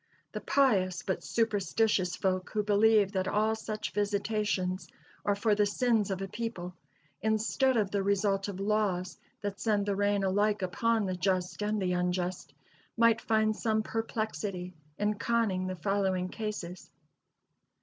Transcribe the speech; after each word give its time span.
The 0.31 0.41
pious 0.41 1.03
but 1.03 1.23
superstitious 1.23 2.15
folk 2.15 2.49
who 2.49 2.63
believe 2.63 3.11
that 3.11 3.27
all 3.27 3.53
such 3.53 3.91
visitations 3.91 4.87
are 5.23 5.35
for 5.35 5.53
the 5.53 5.67
sins 5.67 6.09
of 6.09 6.23
a 6.23 6.27
people, 6.27 6.73
instead 7.21 7.77
of 7.77 7.91
the 7.91 8.01
result 8.01 8.47
of 8.47 8.59
laws 8.59 9.19
that 9.41 9.59
send 9.59 9.85
the 9.85 9.95
rain 9.95 10.23
alike 10.23 10.63
upon 10.63 11.05
the 11.05 11.15
just 11.15 11.61
and 11.61 11.79
the 11.79 11.93
unjust, 11.93 12.51
might 12.97 13.21
find 13.21 13.55
some 13.55 13.83
perplexity 13.83 14.73
in 14.97 15.19
conning 15.19 15.67
the 15.67 15.75
following 15.75 16.29
cases. 16.29 16.89